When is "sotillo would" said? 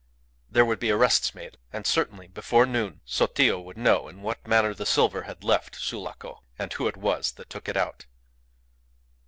3.05-3.77